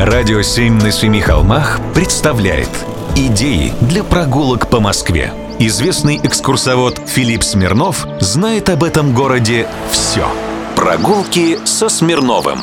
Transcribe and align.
Радио 0.00 0.40
«Семь 0.40 0.80
на 0.80 0.90
семи 0.90 1.20
холмах» 1.20 1.78
представляет 1.94 2.70
Идеи 3.16 3.74
для 3.82 4.02
прогулок 4.02 4.70
по 4.70 4.80
Москве. 4.80 5.30
Известный 5.58 6.18
экскурсовод 6.22 6.98
Филипп 7.06 7.42
Смирнов 7.42 8.06
знает 8.18 8.70
об 8.70 8.82
этом 8.82 9.14
городе 9.14 9.68
все. 9.90 10.26
Прогулки 10.74 11.58
со 11.66 11.90
Смирновым. 11.90 12.60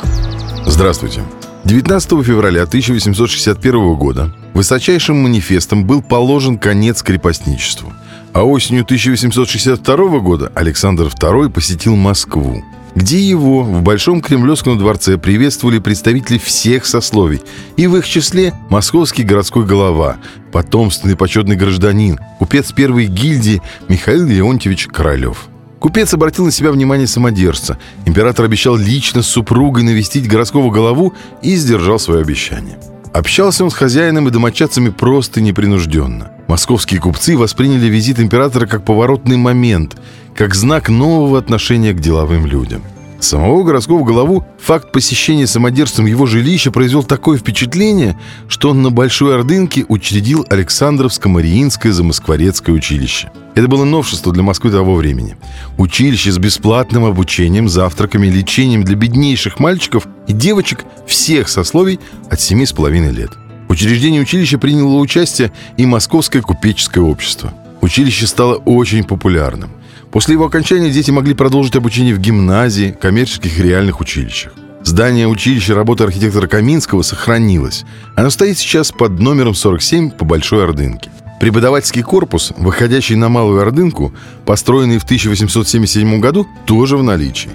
Здравствуйте. 0.66 1.22
19 1.62 2.26
февраля 2.26 2.64
1861 2.64 3.94
года 3.94 4.34
высочайшим 4.52 5.22
манифестом 5.22 5.84
был 5.84 6.02
положен 6.02 6.58
конец 6.58 7.04
крепостничеству. 7.04 7.92
А 8.32 8.42
осенью 8.42 8.82
1862 8.82 10.18
года 10.18 10.50
Александр 10.56 11.04
II 11.04 11.50
посетил 11.50 11.94
Москву 11.94 12.64
где 12.98 13.20
его 13.20 13.62
в 13.62 13.82
Большом 13.82 14.20
Кремлевском 14.20 14.76
дворце 14.76 15.18
приветствовали 15.18 15.78
представители 15.78 16.36
всех 16.36 16.84
сословий, 16.84 17.40
и 17.76 17.86
в 17.86 17.96
их 17.96 18.08
числе 18.08 18.52
московский 18.70 19.22
городской 19.22 19.64
голова, 19.64 20.16
потомственный 20.50 21.14
почетный 21.14 21.54
гражданин, 21.54 22.18
купец 22.40 22.72
первой 22.72 23.06
гильдии 23.06 23.62
Михаил 23.88 24.26
Леонтьевич 24.26 24.88
Королев. 24.88 25.46
Купец 25.78 26.12
обратил 26.12 26.44
на 26.44 26.50
себя 26.50 26.72
внимание 26.72 27.06
самодержца. 27.06 27.78
Император 28.04 28.46
обещал 28.46 28.76
лично 28.76 29.22
с 29.22 29.28
супругой 29.28 29.84
навестить 29.84 30.26
городского 30.26 30.68
голову 30.72 31.14
и 31.40 31.54
сдержал 31.54 32.00
свое 32.00 32.22
обещание. 32.22 32.78
Общался 33.12 33.64
он 33.64 33.70
с 33.70 33.74
хозяином 33.74 34.26
и 34.26 34.32
домочадцами 34.32 34.90
просто 34.90 35.40
непринужденно. 35.40 36.32
Московские 36.48 37.00
купцы 37.00 37.36
восприняли 37.36 37.86
визит 37.86 38.18
императора 38.20 38.66
как 38.66 38.84
поворотный 38.84 39.36
момент, 39.36 39.96
как 40.38 40.54
знак 40.54 40.88
нового 40.88 41.36
отношения 41.36 41.92
к 41.92 41.98
деловым 41.98 42.46
людям. 42.46 42.80
Самого 43.18 43.64
городского 43.64 44.04
голову 44.04 44.46
факт 44.60 44.92
посещения 44.92 45.48
самодержцем 45.48 46.06
его 46.06 46.26
жилища 46.26 46.70
произвел 46.70 47.02
такое 47.02 47.38
впечатление, 47.38 48.16
что 48.46 48.70
он 48.70 48.80
на 48.80 48.92
Большой 48.92 49.34
Ордынке 49.34 49.84
учредил 49.88 50.46
Александровско-Мариинское 50.48 51.90
замоскворецкое 51.90 52.76
училище. 52.76 53.32
Это 53.56 53.66
было 53.66 53.82
новшество 53.82 54.32
для 54.32 54.44
Москвы 54.44 54.70
того 54.70 54.94
времени. 54.94 55.36
Училище 55.76 56.30
с 56.30 56.38
бесплатным 56.38 57.04
обучением, 57.04 57.68
завтраками, 57.68 58.28
лечением 58.28 58.84
для 58.84 58.94
беднейших 58.94 59.58
мальчиков 59.58 60.06
и 60.28 60.32
девочек 60.32 60.84
всех 61.08 61.48
сословий 61.48 61.98
от 62.30 62.40
семи 62.40 62.64
с 62.64 62.72
половиной 62.72 63.10
лет. 63.10 63.30
В 63.66 63.72
учреждении 63.72 64.20
училища 64.20 64.56
приняло 64.58 64.98
участие 64.98 65.50
и 65.76 65.84
Московское 65.84 66.42
купеческое 66.42 67.02
общество. 67.02 67.52
Училище 67.80 68.28
стало 68.28 68.54
очень 68.54 69.02
популярным. 69.02 69.70
После 70.10 70.34
его 70.34 70.46
окончания 70.46 70.90
дети 70.90 71.10
могли 71.10 71.34
продолжить 71.34 71.76
обучение 71.76 72.14
в 72.14 72.18
гимназии, 72.18 72.96
коммерческих 72.98 73.58
и 73.58 73.62
реальных 73.62 74.00
училищах. 74.00 74.52
Здание 74.82 75.28
училища 75.28 75.74
работы 75.74 76.04
архитектора 76.04 76.46
Каминского 76.46 77.02
сохранилось. 77.02 77.84
Оно 78.16 78.30
стоит 78.30 78.58
сейчас 78.58 78.90
под 78.90 79.18
номером 79.20 79.54
47 79.54 80.12
по 80.12 80.24
Большой 80.24 80.64
Ордынке. 80.64 81.10
Преподавательский 81.40 82.02
корпус, 82.02 82.52
выходящий 82.56 83.14
на 83.14 83.28
Малую 83.28 83.60
Ордынку, 83.60 84.14
построенный 84.46 84.98
в 84.98 85.04
1877 85.04 86.20
году, 86.20 86.46
тоже 86.66 86.96
в 86.96 87.02
наличии. 87.02 87.50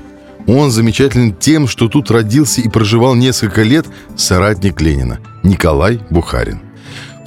Он 0.45 0.71
замечателен 0.71 1.33
тем, 1.33 1.67
что 1.67 1.87
тут 1.87 2.11
родился 2.11 2.61
и 2.61 2.69
проживал 2.69 3.15
несколько 3.15 3.63
лет 3.63 3.85
соратник 4.15 4.79
Ленина 4.81 5.19
Николай 5.41 6.01
Бухарин. 6.09 6.61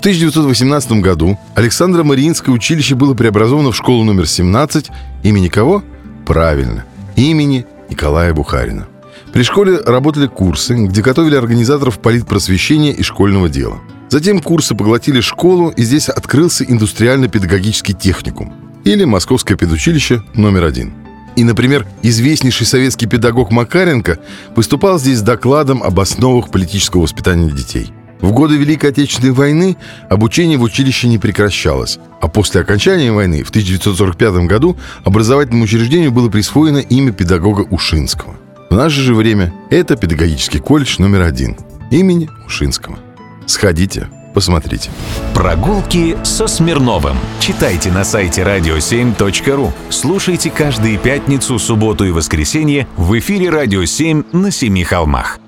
В 0.06 0.08
1918 0.08 1.02
году 1.02 1.36
Александро 1.56 2.04
Мариинское 2.04 2.54
училище 2.54 2.94
было 2.94 3.14
преобразовано 3.14 3.72
в 3.72 3.76
школу 3.76 4.04
номер 4.04 4.28
17 4.28 4.86
имени 5.24 5.48
кого? 5.48 5.82
Правильно, 6.24 6.84
имени 7.16 7.66
Николая 7.90 8.32
Бухарина. 8.32 8.86
При 9.32 9.42
школе 9.42 9.80
работали 9.84 10.28
курсы, 10.28 10.76
где 10.76 11.02
готовили 11.02 11.34
организаторов 11.34 11.98
политпросвещения 11.98 12.92
и 12.92 13.02
школьного 13.02 13.48
дела. 13.48 13.80
Затем 14.08 14.38
курсы 14.38 14.76
поглотили 14.76 15.20
школу, 15.20 15.70
и 15.70 15.82
здесь 15.82 16.08
открылся 16.08 16.62
индустриально-педагогический 16.62 17.92
техникум 17.92 18.54
или 18.84 19.02
Московское 19.02 19.56
педучилище 19.56 20.22
номер 20.34 20.66
один. 20.66 20.92
И, 21.34 21.42
например, 21.42 21.84
известнейший 22.02 22.68
советский 22.68 23.06
педагог 23.06 23.50
Макаренко 23.50 24.20
выступал 24.54 25.00
здесь 25.00 25.18
с 25.18 25.22
докладом 25.22 25.82
об 25.82 25.98
основах 25.98 26.52
политического 26.52 27.02
воспитания 27.02 27.50
детей– 27.50 27.92
в 28.20 28.32
годы 28.32 28.56
Великой 28.56 28.90
Отечественной 28.90 29.32
войны 29.32 29.76
обучение 30.08 30.58
в 30.58 30.62
училище 30.62 31.08
не 31.08 31.18
прекращалось, 31.18 31.98
а 32.20 32.28
после 32.28 32.60
окончания 32.60 33.12
войны 33.12 33.42
в 33.42 33.50
1945 33.50 34.46
году 34.46 34.76
образовательному 35.04 35.64
учреждению 35.64 36.12
было 36.12 36.28
присвоено 36.28 36.78
имя 36.78 37.12
педагога 37.12 37.60
Ушинского. 37.60 38.36
В 38.70 38.74
наше 38.74 39.00
же 39.00 39.14
время 39.14 39.52
это 39.70 39.96
педагогический 39.96 40.58
колледж 40.58 40.96
номер 40.98 41.22
один 41.22 41.56
имени 41.90 42.28
Ушинского. 42.46 42.98
Сходите, 43.46 44.08
посмотрите. 44.34 44.90
Прогулки 45.34 46.16
со 46.24 46.46
Смирновым. 46.46 47.16
Читайте 47.38 47.92
на 47.92 48.04
сайте 48.04 48.42
radio7.ru. 48.42 49.70
Слушайте 49.88 50.50
каждые 50.50 50.98
пятницу, 50.98 51.58
субботу 51.58 52.04
и 52.04 52.10
воскресенье 52.10 52.88
в 52.96 53.16
эфире 53.18 53.50
«Радио 53.50 53.82
7» 53.82 54.36
на 54.36 54.50
Семи 54.50 54.82
холмах. 54.82 55.38